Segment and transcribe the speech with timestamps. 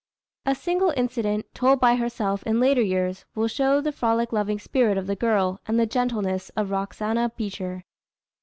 [0.47, 4.97] A single incident, told by herself in later years, will show the frolic loving spirit
[4.97, 7.85] of the girl, and the gentleness of Roxana Beecher.